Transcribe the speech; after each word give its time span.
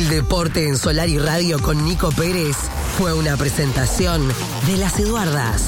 El 0.00 0.08
deporte 0.08 0.66
en 0.66 0.78
Solar 0.78 1.10
y 1.10 1.18
Radio 1.18 1.60
con 1.60 1.84
Nico 1.84 2.10
Pérez 2.10 2.56
fue 2.96 3.12
una 3.12 3.36
presentación 3.36 4.26
de 4.66 4.78
las 4.78 4.98
Eduardas. 4.98 5.66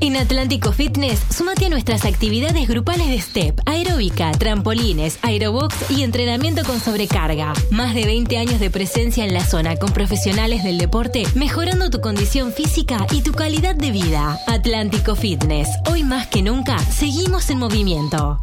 En 0.00 0.18
Atlántico 0.18 0.70
Fitness, 0.70 1.18
sumate 1.34 1.64
a 1.64 1.68
nuestras 1.70 2.04
actividades 2.04 2.68
grupales 2.68 3.08
de 3.08 3.18
step, 3.22 3.62
aeróbica, 3.64 4.30
trampolines, 4.32 5.18
aerobox 5.22 5.90
y 5.90 6.02
entrenamiento 6.02 6.62
con 6.64 6.78
sobrecarga. 6.78 7.54
Más 7.70 7.94
de 7.94 8.04
20 8.04 8.36
años 8.36 8.60
de 8.60 8.68
presencia 8.68 9.24
en 9.24 9.32
la 9.32 9.42
zona 9.42 9.76
con 9.76 9.94
profesionales 9.94 10.62
del 10.62 10.76
deporte, 10.76 11.22
mejorando 11.36 11.88
tu 11.88 12.02
condición 12.02 12.52
física 12.52 13.06
y 13.12 13.22
tu 13.22 13.32
calidad 13.32 13.74
de 13.74 13.90
vida. 13.90 14.38
Atlántico 14.46 15.16
Fitness, 15.16 15.70
hoy 15.90 16.04
más 16.04 16.26
que 16.26 16.42
nunca, 16.42 16.78
seguimos 16.80 17.48
en 17.48 17.60
movimiento. 17.60 18.38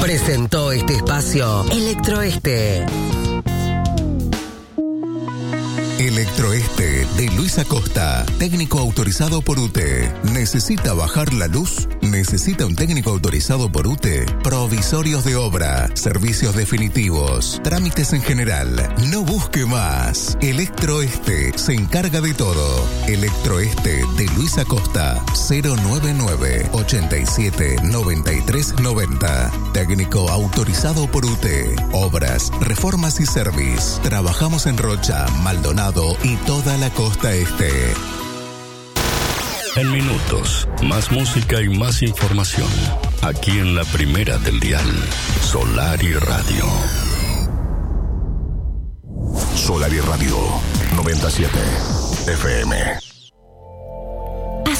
Presentó 0.00 0.72
este 0.72 0.94
espacio 0.94 1.66
Electroeste. 1.70 2.86
Electroeste 5.98 7.04
de 7.16 7.26
Luis 7.34 7.58
Acosta, 7.58 8.24
técnico 8.38 8.78
autorizado 8.78 9.42
por 9.42 9.58
UTE. 9.58 10.08
¿Necesita 10.32 10.94
bajar 10.94 11.34
la 11.34 11.48
luz? 11.48 11.88
¿Necesita 12.02 12.66
un 12.66 12.76
técnico 12.76 13.10
autorizado 13.10 13.72
por 13.72 13.88
UTE? 13.88 14.24
Provisorios 14.44 15.24
de 15.24 15.34
obra, 15.34 15.90
servicios 15.94 16.54
definitivos, 16.54 17.60
trámites 17.64 18.12
en 18.12 18.22
general. 18.22 18.94
No 19.10 19.24
busque 19.24 19.66
más. 19.66 20.38
Electroeste 20.40 21.58
se 21.58 21.74
encarga 21.74 22.20
de 22.20 22.32
todo. 22.32 22.86
Electroeste 23.08 24.04
de 24.16 24.26
Luis 24.36 24.56
Acosta, 24.56 25.20
099 25.50 26.68
87 26.74 27.76
93 27.82 28.78
90. 28.80 29.50
Técnico 29.72 30.30
autorizado 30.30 31.10
por 31.10 31.24
UTE. 31.24 31.74
Obras, 31.90 32.52
reformas 32.60 33.18
y 33.18 33.26
service. 33.26 34.00
Trabajamos 34.02 34.66
en 34.66 34.78
Rocha, 34.78 35.26
Maldonado 35.42 35.87
y 36.22 36.36
toda 36.44 36.76
la 36.76 36.90
costa 36.90 37.32
este. 37.32 37.70
En 39.76 39.90
minutos, 39.90 40.68
más 40.82 41.10
música 41.10 41.62
y 41.62 41.70
más 41.70 42.02
información. 42.02 42.68
Aquí 43.22 43.52
en 43.52 43.74
la 43.74 43.84
primera 43.84 44.36
del 44.38 44.60
dial, 44.60 44.86
Solar 45.40 46.02
y 46.02 46.12
Radio. 46.12 46.66
Solar 49.54 49.92
y 49.92 50.00
Radio 50.00 50.36
97 50.96 51.58
FM. 52.26 53.07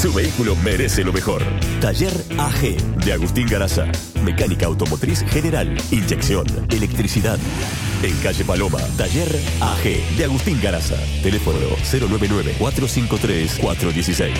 Su 0.00 0.14
vehículo 0.14 0.54
merece 0.56 1.04
lo 1.04 1.12
mejor. 1.12 1.42
Taller 1.80 2.12
AG 2.38 2.76
de 3.04 3.12
Agustín 3.12 3.46
Garaza. 3.48 3.86
Mecánica 4.24 4.64
automotriz 4.66 5.24
general, 5.28 5.76
inyección, 5.90 6.46
electricidad. 6.70 7.38
En 8.02 8.16
calle 8.22 8.44
Paloma, 8.44 8.78
Taller 8.96 9.28
AG 9.60 9.82
de 10.16 10.24
Agustín 10.24 10.58
Garaza. 10.62 10.96
Teléfono 11.22 11.58
099-453-416. 11.58 14.30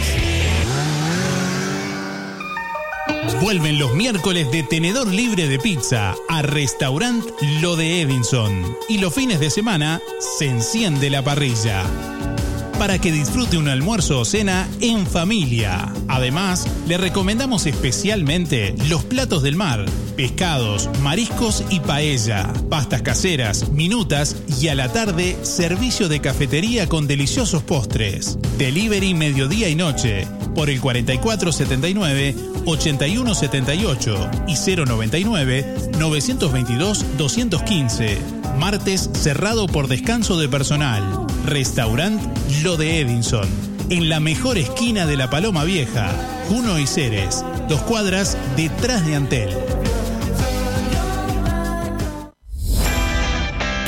Vuelven 3.40 3.78
los 3.78 3.94
miércoles 3.94 4.50
de 4.50 4.62
tenedor 4.62 5.08
libre 5.08 5.48
de 5.48 5.58
pizza 5.58 6.14
a 6.28 6.42
restaurant 6.42 7.24
Lo 7.62 7.74
de 7.74 8.02
Edinson. 8.02 8.76
Y 8.86 8.98
los 8.98 9.14
fines 9.14 9.40
de 9.40 9.48
semana 9.48 10.02
se 10.18 10.44
enciende 10.44 11.08
la 11.08 11.24
parrilla. 11.24 11.82
Para 12.78 12.98
que 12.98 13.10
disfrute 13.10 13.56
un 13.56 13.68
almuerzo 13.68 14.20
o 14.20 14.24
cena 14.26 14.68
en 14.82 15.06
familia. 15.06 15.90
Además, 16.08 16.66
le 16.86 16.98
recomendamos 16.98 17.64
especialmente 17.64 18.74
los 18.90 19.04
platos 19.04 19.42
del 19.42 19.56
mar, 19.56 19.86
pescados, 20.16 20.90
mariscos 21.00 21.64
y 21.70 21.80
paella, 21.80 22.52
pastas 22.68 23.00
caseras, 23.00 23.70
minutas 23.70 24.36
y 24.60 24.68
a 24.68 24.74
la 24.74 24.92
tarde 24.92 25.38
servicio 25.42 26.08
de 26.08 26.20
cafetería 26.20 26.88
con 26.88 27.06
deliciosos 27.06 27.62
postres. 27.62 28.38
Delivery 28.58 29.14
mediodía 29.14 29.70
y 29.70 29.76
noche 29.76 30.26
por 30.54 30.68
el 30.68 30.80
4479 30.80 32.34
8178 32.66 34.30
y 34.46 34.54
099 34.54 35.74
922 35.98 37.04
215. 37.16 38.18
Martes 38.58 39.10
cerrado 39.12 39.66
por 39.66 39.88
descanso 39.88 40.38
de 40.38 40.48
personal. 40.48 41.02
Restaurant 41.46 42.20
Lo 42.62 42.76
de 42.76 43.00
Edinson. 43.00 43.48
En 43.88 44.08
la 44.08 44.20
mejor 44.20 44.58
esquina 44.58 45.06
de 45.06 45.16
la 45.16 45.30
Paloma 45.30 45.64
Vieja, 45.64 46.10
Juno 46.48 46.78
y 46.78 46.86
Ceres, 46.86 47.44
dos 47.68 47.80
cuadras 47.82 48.36
detrás 48.56 49.04
de 49.04 49.16
Antel. 49.16 49.50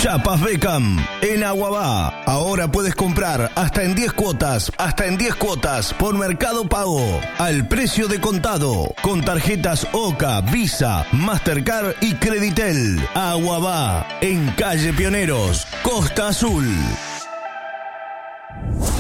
Chapas 0.03 0.41
Beckham 0.41 0.99
en 1.21 1.45
Aguabá. 1.45 2.25
Ahora 2.27 2.67
puedes 2.67 2.93
comprar 2.93 3.53
hasta 3.55 3.85
en 3.85 3.95
10 3.95 4.13
cuotas, 4.15 4.73
hasta 4.77 5.07
en 5.07 5.17
10 5.17 5.37
cuotas 5.37 5.95
por 5.95 6.19
Mercado 6.19 6.69
Pago, 6.69 7.21
al 7.39 7.69
precio 7.69 8.09
de 8.09 8.21
contado, 8.21 8.93
con 9.01 9.25
tarjetas 9.25 9.87
OCA, 9.93 10.41
Visa, 10.41 11.07
Mastercard 11.13 11.95
y 12.01 12.15
Creditel. 12.15 13.01
Aguabá, 13.15 14.09
en 14.21 14.51
calle 14.57 14.93
Pioneros, 14.93 15.69
Costa 15.85 16.31
Azul. 16.31 16.67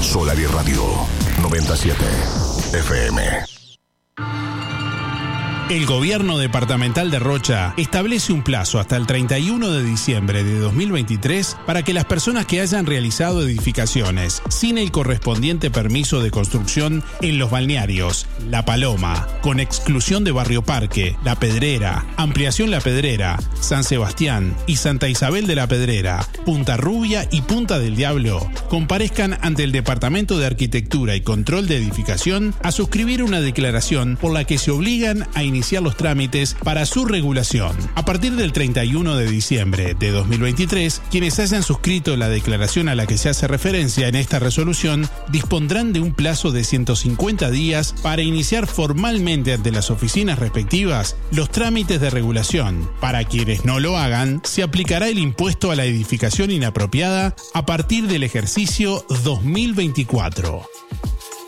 Solar 0.00 0.38
y 0.38 0.46
Radio 0.46 0.84
97 1.40 1.96
FM. 2.74 3.61
El 5.70 5.86
gobierno 5.86 6.38
departamental 6.38 7.10
de 7.10 7.18
Rocha 7.18 7.72
establece 7.76 8.32
un 8.32 8.42
plazo 8.42 8.78
hasta 8.78 8.96
el 8.96 9.06
31 9.06 9.70
de 9.70 9.82
diciembre 9.82 10.44
de 10.44 10.58
2023 10.58 11.56
para 11.64 11.82
que 11.82 11.94
las 11.94 12.04
personas 12.04 12.46
que 12.46 12.60
hayan 12.60 12.84
realizado 12.84 13.42
edificaciones 13.42 14.42
sin 14.50 14.76
el 14.76 14.90
correspondiente 14.90 15.70
permiso 15.70 16.20
de 16.20 16.30
construcción 16.30 17.02
en 17.22 17.38
los 17.38 17.50
balnearios 17.50 18.26
La 18.50 18.64
Paloma, 18.64 19.28
con 19.40 19.60
exclusión 19.60 20.24
de 20.24 20.32
Barrio 20.32 20.62
Parque, 20.62 21.16
La 21.24 21.36
Pedrera, 21.36 22.04
Ampliación 22.16 22.70
La 22.70 22.80
Pedrera, 22.80 23.38
San 23.58 23.84
Sebastián 23.84 24.54
y 24.66 24.76
Santa 24.76 25.08
Isabel 25.08 25.46
de 25.46 25.54
la 25.54 25.68
Pedrera, 25.68 26.26
Punta 26.44 26.76
Rubia 26.76 27.28
y 27.30 27.40
Punta 27.40 27.78
del 27.78 27.96
Diablo, 27.96 28.46
comparezcan 28.68 29.38
ante 29.40 29.64
el 29.64 29.72
Departamento 29.72 30.38
de 30.38 30.46
Arquitectura 30.46 31.16
y 31.16 31.22
Control 31.22 31.66
de 31.66 31.76
Edificación 31.78 32.54
a 32.62 32.72
suscribir 32.72 33.22
una 33.22 33.40
declaración 33.40 34.18
por 34.20 34.32
la 34.32 34.44
que 34.44 34.58
se 34.58 34.70
obligan 34.70 35.26
a 35.34 35.44
iniciar 35.52 35.82
los 35.82 35.96
trámites 35.96 36.56
para 36.64 36.86
su 36.86 37.04
regulación. 37.04 37.76
A 37.94 38.04
partir 38.06 38.36
del 38.36 38.52
31 38.52 39.16
de 39.16 39.26
diciembre 39.26 39.94
de 39.98 40.10
2023, 40.10 41.02
quienes 41.10 41.38
hayan 41.38 41.62
suscrito 41.62 42.16
la 42.16 42.30
declaración 42.30 42.88
a 42.88 42.94
la 42.94 43.06
que 43.06 43.18
se 43.18 43.28
hace 43.28 43.46
referencia 43.46 44.08
en 44.08 44.14
esta 44.14 44.38
resolución 44.38 45.08
dispondrán 45.28 45.92
de 45.92 46.00
un 46.00 46.14
plazo 46.14 46.52
de 46.52 46.64
150 46.64 47.50
días 47.50 47.94
para 48.02 48.22
iniciar 48.22 48.66
formalmente 48.66 49.52
ante 49.52 49.72
las 49.72 49.90
oficinas 49.90 50.38
respectivas 50.38 51.16
los 51.30 51.50
trámites 51.50 52.00
de 52.00 52.08
regulación. 52.10 52.90
Para 53.00 53.24
quienes 53.24 53.66
no 53.66 53.78
lo 53.78 53.98
hagan, 53.98 54.40
se 54.44 54.62
aplicará 54.62 55.08
el 55.08 55.18
impuesto 55.18 55.70
a 55.70 55.76
la 55.76 55.84
edificación 55.84 56.50
inapropiada 56.50 57.36
a 57.52 57.66
partir 57.66 58.06
del 58.06 58.22
ejercicio 58.22 59.04
2024. 59.24 60.62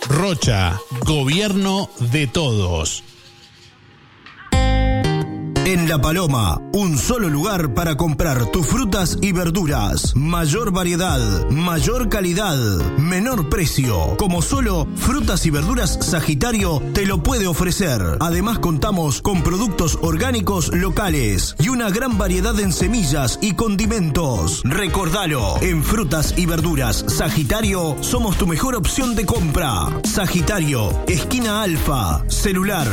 Rocha, 0.08 0.78
Gobierno 1.04 1.88
de 2.12 2.26
Todos. 2.26 3.02
En 5.66 5.88
La 5.88 5.98
Paloma, 5.98 6.60
un 6.74 6.98
solo 6.98 7.30
lugar 7.30 7.72
para 7.72 7.96
comprar 7.96 8.50
tus 8.50 8.66
frutas 8.66 9.16
y 9.22 9.32
verduras. 9.32 10.14
Mayor 10.14 10.72
variedad, 10.72 11.48
mayor 11.48 12.10
calidad, 12.10 12.58
menor 12.98 13.48
precio. 13.48 14.14
Como 14.18 14.42
solo 14.42 14.86
Frutas 14.94 15.46
y 15.46 15.50
Verduras 15.50 15.98
Sagitario 16.02 16.82
te 16.92 17.06
lo 17.06 17.22
puede 17.22 17.46
ofrecer. 17.46 18.02
Además 18.20 18.58
contamos 18.58 19.22
con 19.22 19.42
productos 19.42 19.98
orgánicos 20.02 20.70
locales 20.74 21.56
y 21.58 21.70
una 21.70 21.88
gran 21.88 22.18
variedad 22.18 22.60
en 22.60 22.70
semillas 22.70 23.38
y 23.40 23.54
condimentos. 23.54 24.60
Recordalo, 24.64 25.56
en 25.62 25.82
Frutas 25.82 26.34
y 26.36 26.44
Verduras 26.44 27.06
Sagitario 27.08 27.96
somos 28.02 28.36
tu 28.36 28.46
mejor 28.46 28.74
opción 28.74 29.14
de 29.14 29.24
compra. 29.24 29.88
Sagitario, 30.04 30.90
esquina 31.06 31.62
Alfa, 31.62 32.22
celular 32.28 32.86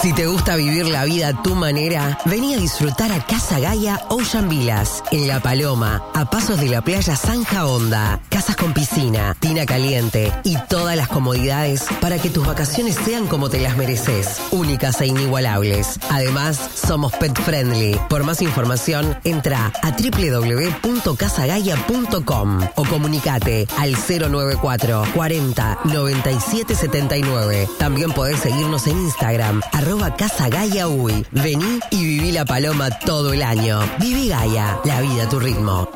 Si 0.00 0.12
te 0.12 0.28
gusta 0.28 0.54
vivir 0.54 0.86
la 0.86 1.04
vida 1.04 1.26
a 1.28 1.42
tu 1.42 1.56
manera, 1.56 2.18
vení 2.24 2.54
a 2.54 2.56
disfrutar 2.56 3.10
a 3.10 3.26
Casa 3.26 3.58
Gaia 3.58 4.00
Ocean 4.08 4.48
Villas, 4.48 5.02
en 5.10 5.26
La 5.26 5.40
Paloma, 5.40 6.04
a 6.14 6.30
pasos 6.30 6.60
de 6.60 6.68
la 6.68 6.82
playa 6.82 7.16
Zanja 7.16 7.66
Honda. 7.66 8.20
Casas 8.28 8.54
con 8.54 8.72
piscina, 8.72 9.34
tina 9.40 9.66
caliente 9.66 10.32
y 10.44 10.56
todas 10.68 10.94
las 10.94 11.08
comodidades 11.08 11.84
para 12.00 12.20
que 12.20 12.30
tus 12.30 12.46
vacaciones 12.46 12.94
sean 12.94 13.26
como 13.26 13.50
te 13.50 13.58
las 13.58 13.76
mereces, 13.76 14.40
únicas 14.52 15.00
e 15.00 15.08
inigualables. 15.08 15.98
Además, 16.10 16.60
somos 16.74 17.12
pet 17.14 17.36
friendly. 17.42 17.98
Por 18.08 18.22
más 18.22 18.40
información, 18.40 19.18
entra 19.24 19.72
a 19.82 19.90
www.casagaia.com 19.90 22.60
o 22.76 22.84
comunicate 22.84 23.66
al 23.76 23.96
094 23.96 25.06
40 25.12 25.78
97 25.86 26.76
79. 26.76 27.68
También 27.78 28.12
podés 28.12 28.38
seguirnos 28.38 28.86
en 28.86 28.96
Instagram, 28.98 29.60
Casa 29.96 30.48
Gaia 30.50 30.86
Uy. 30.86 31.24
Vení 31.32 31.80
y 31.90 32.04
viví 32.04 32.32
la 32.32 32.44
paloma 32.44 32.90
todo 32.90 33.32
el 33.32 33.42
año. 33.42 33.80
Viví 33.98 34.28
Gaia, 34.28 34.78
la 34.84 35.00
vida 35.00 35.24
a 35.24 35.28
tu 35.28 35.40
ritmo. 35.40 35.88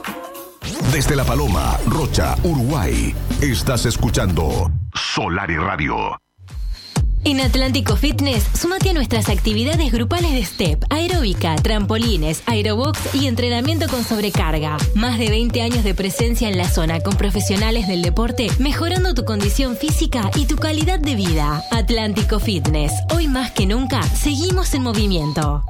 Desde 0.92 1.14
La 1.14 1.24
Paloma, 1.24 1.76
Rocha, 1.86 2.34
Uruguay, 2.42 3.14
estás 3.40 3.84
escuchando 3.84 4.70
Solar 4.94 5.50
y 5.50 5.56
Radio. 5.56 6.16
En 7.24 7.40
Atlántico 7.40 7.96
Fitness, 7.96 8.44
sumate 8.58 8.90
a 8.90 8.92
nuestras 8.92 9.28
actividades 9.28 9.92
grupales 9.92 10.32
de 10.32 10.44
step, 10.44 10.84
aeróbica, 10.90 11.54
trampolines, 11.54 12.42
aerobox 12.46 13.14
y 13.14 13.28
entrenamiento 13.28 13.86
con 13.88 14.02
sobrecarga. 14.02 14.76
Más 14.96 15.18
de 15.18 15.30
20 15.30 15.62
años 15.62 15.84
de 15.84 15.94
presencia 15.94 16.48
en 16.48 16.58
la 16.58 16.68
zona 16.68 16.98
con 17.00 17.16
profesionales 17.16 17.86
del 17.86 18.02
deporte, 18.02 18.48
mejorando 18.58 19.14
tu 19.14 19.24
condición 19.24 19.76
física 19.76 20.32
y 20.34 20.46
tu 20.46 20.56
calidad 20.56 20.98
de 20.98 21.14
vida. 21.14 21.62
Atlántico 21.70 22.40
Fitness, 22.40 22.92
hoy 23.14 23.28
más 23.28 23.52
que 23.52 23.66
nunca, 23.66 24.02
seguimos 24.02 24.74
en 24.74 24.82
movimiento. 24.82 25.64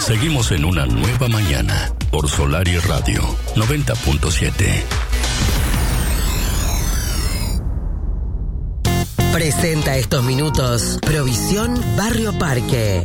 Seguimos 0.00 0.52
en 0.52 0.64
una 0.66 0.86
nueva 0.86 1.28
mañana 1.28 1.92
por 2.10 2.28
Solar 2.28 2.68
y 2.68 2.78
Radio 2.78 3.22
90.7. 3.56 5.07
Presenta 9.38 9.96
estos 9.96 10.24
minutos 10.24 10.98
Provisión 11.00 11.80
Barrio 11.96 12.36
Parque. 12.36 13.04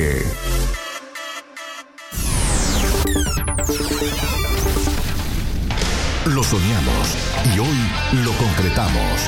Lo 6.25 6.43
soñamos 6.43 7.15
y 7.53 7.59
hoy 7.59 8.23
lo 8.23 8.31
concretamos. 8.33 9.21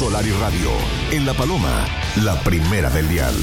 Solar 0.00 0.26
y 0.26 0.32
Radio, 0.32 0.70
en 1.12 1.26
La 1.26 1.34
Paloma, 1.34 1.86
la 2.16 2.40
primera 2.40 2.90
del 2.90 3.08
dial. 3.08 3.36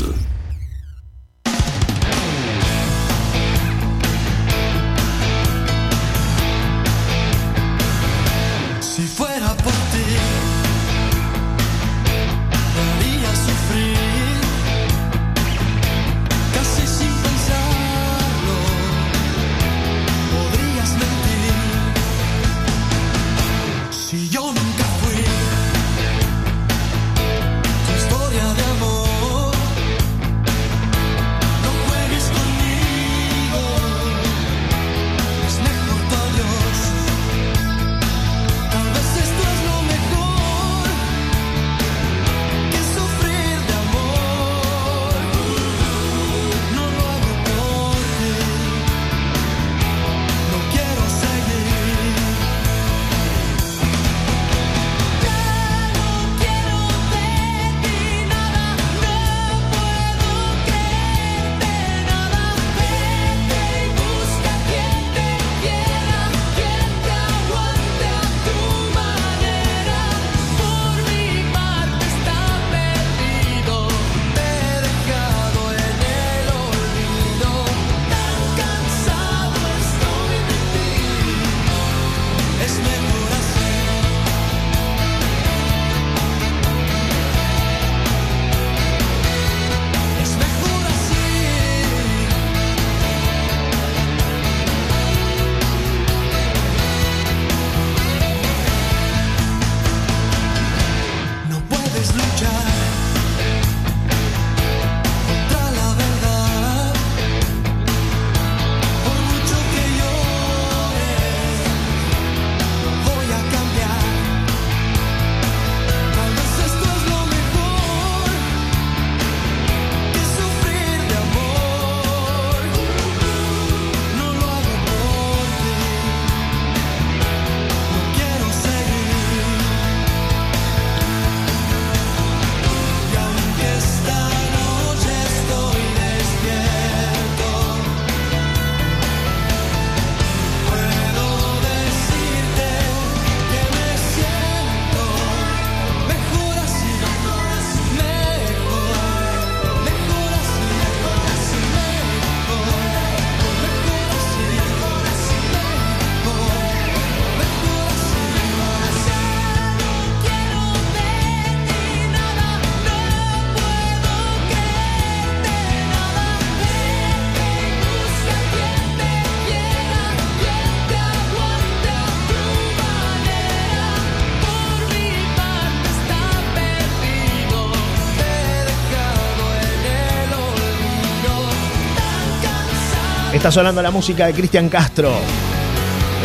Está 183.39 183.53
sonando 183.53 183.81
la 183.81 183.89
música 183.89 184.25
de 184.25 184.33
Cristian 184.33 184.67
Castro. 184.67 185.13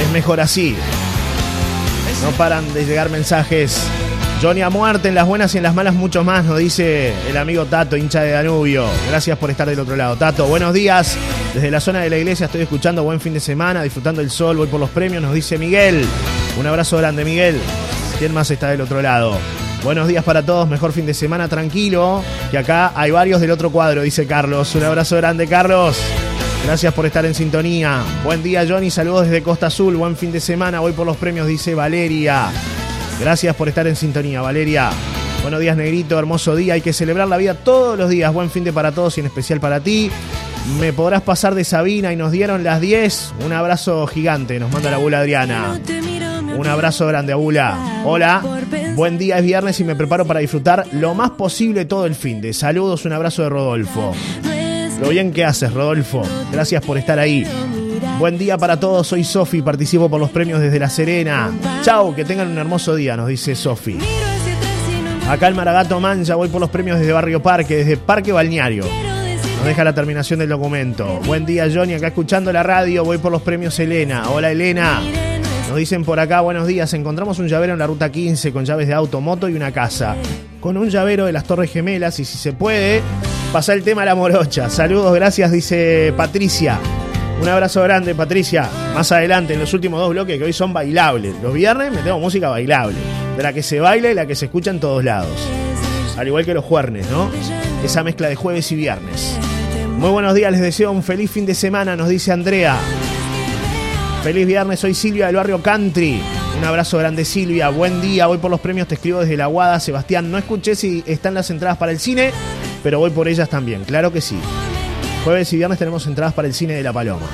Es 0.03 0.11
mejor 0.11 0.41
así. 0.41 0.75
No 2.25 2.33
paran 2.33 2.75
de 2.75 2.85
llegar 2.85 3.09
mensajes. 3.09 3.87
Johnny 4.43 4.63
a 4.63 4.69
muerte, 4.69 5.11
en 5.11 5.15
las 5.15 5.25
buenas 5.25 5.55
y 5.55 5.59
en 5.59 5.63
las 5.63 5.77
malas 5.77 5.95
mucho 5.95 6.25
más, 6.25 6.45
nos 6.45 6.59
dice 6.59 7.15
el 7.31 7.37
amigo 7.37 7.67
Tato, 7.67 7.97
hincha 7.97 8.21
de 8.23 8.33
Danubio. 8.33 8.85
Gracias 9.11 9.39
por 9.39 9.49
estar 9.49 9.69
del 9.69 9.79
otro 9.79 9.95
lado. 9.95 10.17
Tato, 10.17 10.47
buenos 10.47 10.75
días. 10.75 11.17
Desde 11.55 11.71
la 11.71 11.79
zona 11.79 12.01
de 12.01 12.11
la 12.11 12.19
iglesia 12.19 12.47
estoy 12.47 12.63
escuchando 12.63 13.05
buen 13.05 13.21
fin 13.21 13.33
de 13.33 13.39
semana, 13.39 13.85
disfrutando 13.85 14.21
el 14.21 14.29
sol, 14.29 14.57
voy 14.57 14.67
por 14.67 14.81
los 14.81 14.91
premios, 14.91 15.23
nos 15.23 15.35
dice 15.35 15.57
Miguel. 15.57 16.05
Un 16.59 16.67
abrazo 16.67 16.97
grande, 16.97 17.25
Miguel. 17.25 17.61
¿Quién 18.19 18.35
más 18.35 18.51
está 18.51 18.71
del 18.71 18.81
otro 18.81 19.01
lado? 19.01 19.39
Buenos 19.85 20.09
días 20.09 20.25
para 20.25 20.45
todos, 20.45 20.69
mejor 20.69 20.91
fin 20.91 21.07
de 21.07 21.15
semana, 21.15 21.47
tranquilo. 21.47 22.25
Que 22.51 22.59
acá 22.59 22.91
hay 22.97 23.13
varios 23.13 23.41
del 23.41 23.53
otro 23.53 23.71
cuadro, 23.71 24.03
dice 24.03 24.27
Carlos. 24.27 24.75
Un 24.75 24.83
abrazo 24.83 25.15
grande, 25.15 25.47
Carlos. 25.47 25.97
Gracias 26.65 26.95
por 26.95 27.05
estar 27.05 27.27
en 27.27 27.35
sintonía. 27.35 28.03
Buen 28.25 28.43
día, 28.43 28.65
Johnny. 28.67 28.91
Saludos 28.91 29.27
desde 29.27 29.43
Costa 29.43 29.67
Azul. 29.67 29.97
Buen 29.97 30.17
fin 30.17 30.33
de 30.33 30.41
semana. 30.41 30.81
Voy 30.81 30.93
por 30.93 31.07
los 31.07 31.19
premios, 31.19 31.47
dice 31.47 31.75
Valeria. 31.75 32.49
Gracias 33.21 33.55
por 33.55 33.69
estar 33.69 33.87
en 33.87 33.95
sintonía, 33.95 34.41
Valeria. 34.41 34.91
Buenos 35.43 35.61
días, 35.61 35.77
Negrito. 35.77 36.19
Hermoso 36.19 36.57
día. 36.57 36.73
Hay 36.75 36.81
que 36.81 36.95
celebrar 36.95 37.29
la 37.29 37.37
vida 37.37 37.53
todos 37.53 37.99
los 37.99 38.09
días. 38.09 38.33
Buen 38.33 38.51
fin 38.51 38.65
de 38.65 38.73
para 38.73 38.93
todos 38.93 39.19
y 39.19 39.21
en 39.21 39.27
especial 39.27 39.61
para 39.61 39.81
ti. 39.81 40.11
Me 40.81 40.95
podrás 40.95 41.21
pasar 41.21 41.55
de 41.55 41.65
Sabina 41.65 42.15
y 42.15 42.17
nos 42.17 42.33
dieron 42.33 42.65
las 42.65 42.81
10. 42.81 43.35
Un 43.45 43.53
abrazo 43.53 44.07
gigante. 44.07 44.59
Nos 44.59 44.73
manda 44.73 44.91
la 44.91 44.97
abuela 44.97 45.19
Adriana. 45.19 45.79
Un 46.57 46.67
abrazo 46.67 47.07
grande, 47.07 47.35
abuela. 47.35 48.03
Hola. 48.07 48.43
Buen 48.95 49.19
día, 49.19 49.39
es 49.39 49.45
viernes 49.45 49.79
y 49.81 49.85
me 49.85 49.95
preparo 49.95 50.25
para 50.25 50.41
disfrutar 50.41 50.87
lo 50.93 51.15
más 51.15 51.33
posible 51.33 51.85
todo 51.85 52.07
el 52.07 52.15
fin 52.15 52.41
de. 52.41 52.55
Saludos, 52.55 53.05
un 53.05 53.13
abrazo 53.13 53.43
de 53.43 53.51
Rodolfo. 53.51 54.15
Lo 55.05 55.11
bien 55.11 55.33
que 55.35 55.45
haces, 55.45 55.71
Rodolfo. 55.71 56.23
Gracias 56.51 56.83
por 56.83 56.97
estar 56.97 57.19
ahí. 57.19 57.47
Buen 58.19 58.39
día 58.39 58.57
para 58.57 58.81
todos, 58.81 59.07
soy 59.07 59.23
Sofi, 59.23 59.61
participo 59.61 60.09
por 60.09 60.19
los 60.19 60.31
premios 60.31 60.63
desde 60.63 60.79
La 60.79 60.89
Serena. 60.89 61.53
Chau, 61.83 62.15
que 62.15 62.25
tengan 62.25 62.49
un 62.49 62.57
hermoso 62.57 62.95
día, 62.95 63.15
nos 63.15 63.29
dice 63.29 63.55
Sofi. 63.55 63.99
Acá 65.29 65.49
el 65.49 65.55
Maragato 65.55 66.01
Mancha, 66.01 66.37
voy 66.37 66.49
por 66.49 66.59
los 66.59 66.71
premios 66.71 66.99
desde 66.99 67.13
Barrio 67.13 67.43
Parque, 67.43 67.77
desde 67.77 67.99
Parque 67.99 68.33
Balneario. 68.33 68.87
Nos 69.59 69.67
deja 69.67 69.85
la 69.85 69.95
terminación 69.95 70.39
del 70.39 70.49
documento. 70.49 71.21
Buen 71.27 71.45
día, 71.45 71.69
Johnny, 71.71 71.93
acá 71.93 72.07
escuchando 72.07 72.51
la 72.51 72.63
radio, 72.63 73.05
voy 73.05 73.19
por 73.19 73.31
los 73.31 73.43
premios 73.43 73.79
Elena. 73.79 74.31
Hola, 74.31 74.53
Elena. 74.53 75.03
Nos 75.69 75.77
dicen 75.77 76.03
por 76.03 76.19
acá, 76.19 76.41
buenos 76.41 76.67
días, 76.67 76.95
encontramos 76.95 77.39
un 77.39 77.49
llavero 77.49 77.75
en 77.75 77.79
la 77.79 77.87
ruta 77.87 78.11
15 78.11 78.55
con 78.55 78.65
llaves 78.65 78.89
de 78.89 78.95
auto, 78.95 79.21
moto 79.21 79.51
y 79.51 79.55
una 79.55 79.71
casa. 79.71 80.17
Con 80.61 80.79
un 80.79 80.89
llavero 80.89 81.27
de 81.27 81.33
las 81.33 81.45
Torres 81.45 81.71
Gemelas 81.71 82.19
y 82.21 82.25
si 82.25 82.39
se 82.39 82.55
puede, 82.55 83.03
pasa 83.55 83.73
el 83.73 83.85
tema 83.85 84.03
a 84.03 84.05
la 84.05 84.17
morocha. 84.17 84.69
Saludos, 84.69 85.15
gracias, 85.15 85.53
dice 85.53 86.13
Patricia. 86.17 86.77
Un 87.41 87.49
abrazo 87.49 87.85
grande, 87.85 88.13
Patricia. 88.13 88.69
Más 88.93 89.13
adelante, 89.13 89.55
en 89.55 89.61
los 89.61 89.73
últimos 89.73 90.01
dos 90.01 90.11
bloques 90.11 90.39
que 90.39 90.43
hoy 90.43 90.53
son 90.53 90.73
bailables. 90.73 91.37
Los 91.41 91.55
viernes 91.55 91.93
metemos 91.93 92.21
música 92.21 92.49
bailable. 92.49 92.97
De 93.37 93.45
la 93.45 93.53
que 93.53 93.63
se 93.63 93.79
baila 93.79 94.11
y 94.11 94.15
la 94.15 94.27
que 94.27 94.35
se 94.35 94.47
escucha 94.47 94.73
en 94.73 94.81
todos 94.81 95.05
lados. 95.05 95.49
Al 96.19 96.27
igual 96.27 96.45
que 96.45 96.53
los 96.53 96.65
jueves, 96.65 97.09
¿no? 97.13 97.31
Esa 97.85 98.03
mezcla 98.03 98.29
de 98.29 98.35
jueves 98.35 98.73
y 98.73 98.75
viernes. 98.75 99.39
Muy 99.99 100.11
buenos 100.11 100.35
días, 100.35 100.51
les 100.51 100.61
deseo 100.61 100.91
un 100.91 101.05
feliz 101.05 101.31
fin 101.31 101.47
de 101.47 101.55
semana, 101.55 101.95
nos 101.95 102.09
dice 102.09 102.33
Andrea. 102.33 102.77
Feliz 104.25 104.49
viernes, 104.49 104.81
soy 104.81 104.95
Silvia 104.95 105.27
del 105.27 105.37
barrio 105.37 105.63
Country. 105.63 106.21
Un 106.59 106.65
abrazo 106.65 106.99
grande 106.99 107.25
Silvia, 107.25 107.69
buen 107.69 108.01
día, 108.01 108.27
voy 108.27 108.39
por 108.39 108.51
los 108.51 108.59
premios, 108.59 108.89
te 108.89 108.97
escribo 108.97 109.21
desde 109.21 109.37
la 109.37 109.47
Guada, 109.47 109.79
Sebastián. 109.79 110.29
No 110.33 110.39
escuché 110.39 110.75
si 110.75 111.05
están 111.07 111.35
las 111.35 111.51
entradas 111.51 111.79
para 111.79 111.93
el 111.93 112.01
cine, 112.01 112.33
pero 112.85 112.99
voy 112.99 113.11
por 113.11 113.27
ellas 113.27 113.49
también, 113.49 113.83
claro 113.83 114.13
que 114.13 114.21
sí. 114.21 114.39
Jueves 115.25 115.51
y 115.55 115.57
viernes 115.57 115.79
tenemos 115.79 116.07
entradas 116.07 116.35
para 116.35 116.47
el 116.47 116.53
cine 116.53 116.75
de 116.75 116.83
La 116.83 116.93
Paloma. 116.93 117.27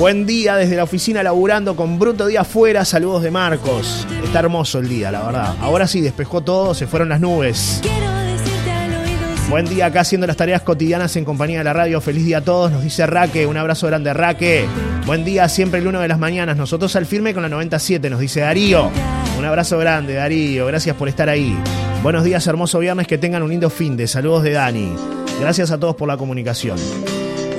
Buen 0.00 0.26
día 0.26 0.56
desde 0.56 0.74
la 0.76 0.82
oficina 0.82 1.22
laburando 1.22 1.76
con 1.76 1.98
bruto 1.98 2.26
día 2.26 2.40
afuera, 2.40 2.84
saludos 2.84 3.22
de 3.22 3.30
Marcos. 3.30 4.04
Está 4.24 4.40
hermoso 4.40 4.80
el 4.80 4.88
día, 4.88 5.12
la 5.12 5.22
verdad. 5.22 5.54
Ahora 5.60 5.86
sí, 5.86 6.00
despejó 6.00 6.42
todo, 6.42 6.74
se 6.74 6.88
fueron 6.88 7.08
las 7.08 7.20
nubes. 7.20 7.80
Buen 9.48 9.66
día 9.66 9.86
acá 9.86 10.00
haciendo 10.00 10.26
las 10.26 10.36
tareas 10.36 10.62
cotidianas 10.62 11.14
en 11.14 11.24
compañía 11.24 11.58
de 11.58 11.64
la 11.64 11.72
radio. 11.72 12.00
Feliz 12.00 12.24
día 12.24 12.38
a 12.38 12.42
todos, 12.42 12.72
nos 12.72 12.82
dice 12.82 13.06
Raque. 13.06 13.46
Un 13.46 13.56
abrazo 13.56 13.86
grande, 13.86 14.12
Raque. 14.12 14.66
Buen 15.06 15.24
día, 15.24 15.48
siempre 15.48 15.78
el 15.78 15.86
uno 15.86 16.00
de 16.00 16.08
las 16.08 16.18
mañanas. 16.18 16.56
Nosotros 16.56 16.96
al 16.96 17.06
firme 17.06 17.32
con 17.32 17.44
la 17.44 17.48
97, 17.48 18.10
nos 18.10 18.18
dice 18.18 18.40
Darío. 18.40 18.90
Un 19.38 19.44
abrazo 19.44 19.78
grande, 19.78 20.14
Darío. 20.14 20.66
Gracias 20.66 20.96
por 20.96 21.08
estar 21.08 21.28
ahí. 21.28 21.56
Buenos 22.02 22.24
días, 22.24 22.46
hermoso 22.46 22.78
viernes. 22.78 23.06
Que 23.06 23.18
tengan 23.18 23.42
un 23.42 23.50
lindo 23.50 23.70
fin 23.70 23.96
de. 23.96 24.06
Saludos 24.06 24.42
de 24.42 24.52
Dani. 24.52 24.94
Gracias 25.40 25.70
a 25.70 25.78
todos 25.78 25.96
por 25.96 26.08
la 26.08 26.16
comunicación. 26.16 26.78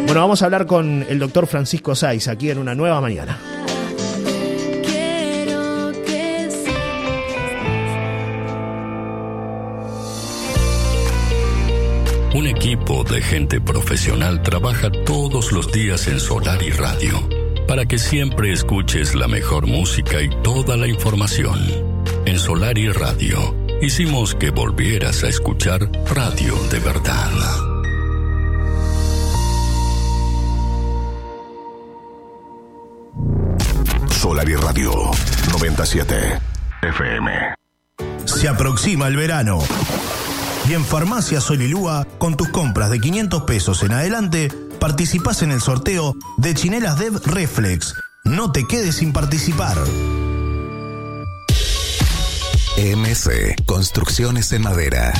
Bueno, 0.05 0.21
vamos 0.21 0.41
a 0.41 0.45
hablar 0.45 0.65
con 0.65 1.05
el 1.07 1.19
doctor 1.19 1.47
Francisco 1.47 1.93
Saiz 1.93 2.27
aquí 2.27 2.49
en 2.49 2.57
una 2.57 2.73
nueva 2.73 3.01
mañana. 3.01 3.37
Un 12.33 12.47
equipo 12.47 13.03
de 13.03 13.21
gente 13.21 13.59
profesional 13.59 14.41
trabaja 14.41 14.89
todos 15.05 15.51
los 15.51 15.71
días 15.71 16.07
en 16.07 16.19
Solar 16.19 16.61
y 16.61 16.69
Radio 16.69 17.36
para 17.67 17.85
que 17.85 17.99
siempre 17.99 18.53
escuches 18.53 19.13
la 19.13 19.27
mejor 19.27 19.67
música 19.67 20.21
y 20.21 20.29
toda 20.41 20.77
la 20.77 20.87
información. 20.87 21.59
En 22.25 22.39
Solar 22.39 22.77
y 22.77 22.89
Radio 22.89 23.55
hicimos 23.81 24.35
que 24.35 24.49
volvieras 24.49 25.23
a 25.23 25.27
escuchar 25.27 25.89
radio 26.13 26.55
de 26.71 26.79
verdad. 26.79 27.31
Solar 34.09 34.49
y 34.49 34.55
Radio 34.55 34.91
97 35.51 36.15
FM. 36.81 37.31
Se 38.25 38.47
aproxima 38.47 39.07
el 39.07 39.15
verano. 39.15 39.59
Y 40.67 40.73
en 40.73 40.83
Farmacia 40.83 41.39
Solilúa, 41.39 42.05
con 42.17 42.35
tus 42.35 42.49
compras 42.49 42.89
de 42.89 42.99
500 42.99 43.43
pesos 43.43 43.83
en 43.83 43.93
adelante, 43.93 44.49
participás 44.77 45.41
en 45.41 45.51
el 45.51 45.61
sorteo 45.61 46.15
de 46.37 46.53
Chinelas 46.53 46.99
Dev 46.99 47.19
Reflex. 47.25 47.93
No 48.23 48.51
te 48.51 48.65
quedes 48.65 48.95
sin 48.95 49.13
participar. 49.13 49.77
MC 52.77 53.55
Construcciones 53.65 54.51
en 54.51 54.61
Madera. 54.61 55.13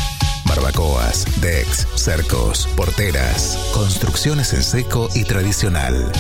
Barbacoas, 0.46 1.26
decks, 1.42 1.88
cercos, 1.96 2.68
porteras, 2.76 3.58
construcciones 3.74 4.54
en 4.54 4.64
seco 4.64 5.10
y 5.16 5.24
tradicional. 5.24 6.12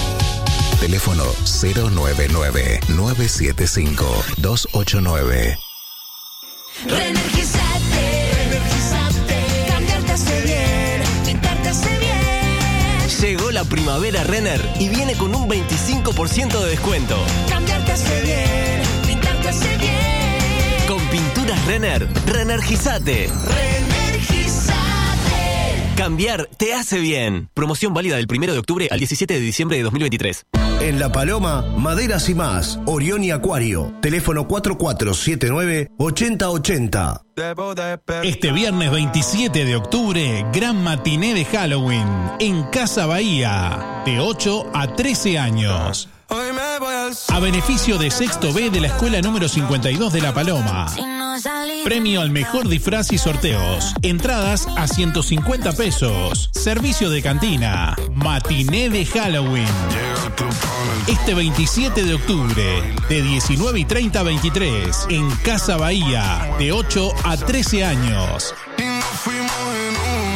Teléfono 0.79 1.23
099 1.61 2.79
975 2.89 4.05
289. 4.37 5.66
Primavera 13.67 14.23
Renner 14.23 14.61
y 14.79 14.89
viene 14.89 15.15
con 15.15 15.35
un 15.35 15.49
25% 15.49 16.59
de 16.59 16.69
descuento. 16.69 17.17
Cambiarte 17.49 17.91
hace 17.91 18.21
bien, 18.21 18.81
pintarte 19.05 19.49
hace 19.49 19.77
bien. 19.77 20.87
Con 20.87 20.99
pinturas 21.09 21.65
Renner, 21.65 22.07
reenergizate. 22.25 23.29
Reenergizate. 23.47 24.77
Cambiar 25.95 26.49
te 26.57 26.73
hace 26.73 26.99
bien. 26.99 27.49
Promoción 27.53 27.93
válida 27.93 28.17
del 28.17 28.27
1 28.29 28.53
de 28.53 28.59
octubre 28.59 28.87
al 28.91 28.99
17 28.99 29.33
de 29.33 29.39
diciembre 29.39 29.77
de 29.77 29.83
2023. 29.83 30.45
En 30.79 30.99
La 30.99 31.11
Paloma, 31.11 31.65
Maderas 31.75 32.29
y 32.29 32.35
más, 32.35 32.79
Orión 32.85 33.23
y 33.23 33.31
Acuario. 33.31 33.95
Teléfono 34.01 34.47
4479-8080. 34.47 37.21
Este 38.23 38.51
viernes 38.51 38.91
27 38.91 39.65
de 39.65 39.75
octubre, 39.75 40.45
gran 40.53 40.83
matiné 40.83 41.33
de 41.33 41.45
Halloween 41.45 42.05
en 42.39 42.61
Casa 42.65 43.07
Bahía, 43.07 44.03
de 44.05 44.19
8 44.19 44.67
a 44.73 44.95
13 44.95 45.39
años. 45.39 46.09
A 47.29 47.39
beneficio 47.39 47.97
de 47.97 48.11
Sexto 48.11 48.51
B 48.53 48.69
de 48.69 48.81
la 48.81 48.87
Escuela 48.87 49.21
número 49.21 49.47
52 49.47 50.11
de 50.13 50.21
La 50.21 50.33
Paloma. 50.33 50.85
Premio 51.87 52.19
al 52.19 52.31
mejor 52.31 52.67
disfraz 52.67 53.13
y 53.13 53.17
sorteos. 53.17 53.93
Entradas 54.01 54.67
a 54.75 54.89
150 54.89 55.71
pesos. 55.71 56.49
Servicio 56.51 57.09
de 57.09 57.21
cantina. 57.21 57.95
Matiné 58.13 58.89
de 58.89 59.05
Halloween. 59.05 59.65
Este 61.07 61.33
27 61.33 62.03
de 62.03 62.15
octubre, 62.15 62.63
de 63.07 63.21
19 63.21 63.79
y 63.79 63.85
30 63.85 64.19
a 64.19 64.23
23, 64.23 65.07
en 65.11 65.31
Casa 65.45 65.77
Bahía, 65.77 66.49
de 66.59 66.73
8 66.73 67.09
a 67.23 67.37
13 67.37 67.85
años. 67.85 68.53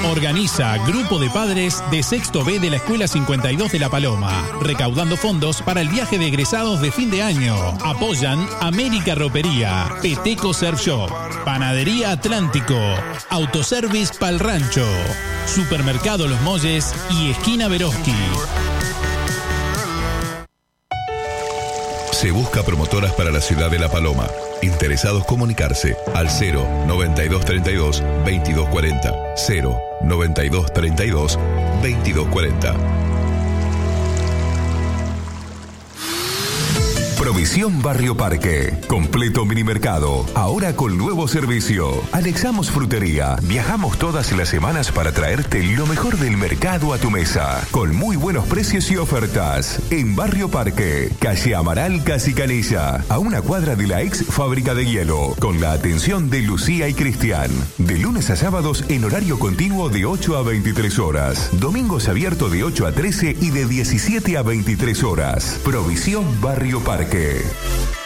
Organiza 0.06 0.78
Grupo 0.86 1.20
de 1.20 1.30
Padres 1.30 1.84
de 1.92 2.02
Sexto 2.02 2.44
B 2.44 2.60
de 2.60 2.70
la 2.70 2.78
Escuela 2.78 3.08
52 3.08 3.72
de 3.72 3.80
La 3.80 3.90
Paloma, 3.90 4.44
recaudando 4.62 5.16
fondos 5.16 5.62
para 5.62 5.82
el 5.82 5.90
viaje 5.90 6.18
de 6.18 6.28
egresados 6.28 6.82
de 6.82 6.92
fin 6.92 7.12
de 7.12 7.22
año. 7.22 7.56
Apoyan 7.86 8.48
América 8.60 9.16
Ropería, 9.16 9.90
Peteco 10.02 10.54
Surf 10.54 10.82
Shop, 10.82 11.10
Panadería 11.46 12.12
Atlántico, 12.12 12.80
Autoservice 13.30 14.14
Pal 14.20 14.40
Rancho, 14.40 14.88
Supermercado 15.46 16.28
Los 16.28 16.42
Molles 16.42 16.94
y 17.12 17.32
Esquina 17.32 17.68
Veroski. 17.68 18.16
Se 22.22 22.30
busca 22.30 22.62
promotoras 22.62 23.14
para 23.14 23.32
la 23.32 23.42
ciudad 23.42 23.72
de 23.72 23.80
La 23.80 23.90
Paloma. 23.90 24.28
Interesados 24.62 25.26
comunicarse 25.26 25.98
al 26.14 26.30
0 26.30 26.86
92 26.86 27.44
32 27.44 28.00
2240. 28.00 29.12
0 29.38 29.82
92 30.04 30.72
32 30.72 31.40
2240. 31.82 33.01
Provisión 37.32 37.82
Barrio 37.82 38.18
Parque. 38.18 38.78
Completo 38.88 39.46
mini 39.46 39.64
mercado. 39.64 40.26
Ahora 40.36 40.76
con 40.76 40.98
nuevo 40.98 41.30
servicio. 41.30 42.04
Anexamos 42.12 42.70
frutería. 42.70 43.38
Viajamos 43.44 43.98
todas 43.98 44.34
las 44.34 44.50
semanas 44.50 44.92
para 44.92 45.14
traerte 45.14 45.64
lo 45.64 45.88
mejor 45.88 46.18
del 46.18 46.36
mercado 46.36 46.94
a 46.94 46.98
tu 46.98 47.10
mesa. 47.10 47.66
Con 47.72 47.96
muy 47.96 48.18
buenos 48.18 48.46
precios 48.48 48.92
y 48.92 48.98
ofertas. 48.98 49.80
En 49.92 50.14
Barrio 50.14 50.50
Parque. 50.50 51.10
Calle 51.20 51.56
Amaral 51.56 52.04
Casi 52.04 52.34
Canilla. 52.34 53.02
A 53.08 53.18
una 53.18 53.42
cuadra 53.42 53.78
de 53.78 53.88
la 53.88 54.02
ex 54.02 54.26
fábrica 54.26 54.76
de 54.76 54.86
hielo. 54.86 55.34
Con 55.40 55.62
la 55.62 55.72
atención 55.72 56.30
de 56.30 56.42
Lucía 56.42 56.90
y 56.90 56.94
Cristian. 56.94 57.50
De 57.78 57.98
lunes 57.98 58.30
a 58.30 58.36
sábados 58.36 58.84
en 58.90 59.06
horario 59.06 59.40
continuo 59.40 59.88
de 59.88 60.04
8 60.04 60.36
a 60.36 60.44
23 60.44 61.00
horas. 61.00 61.50
Domingos 61.54 62.10
abierto 62.10 62.50
de 62.50 62.66
8 62.66 62.88
a 62.88 62.92
13 62.92 63.38
y 63.40 63.52
de 63.52 63.66
17 63.68 64.38
a 64.38 64.42
23 64.42 65.04
horas. 65.04 65.62
Provisión 65.64 66.26
Barrio 66.42 66.82
Parque. 66.82 67.21
você. 67.22 68.01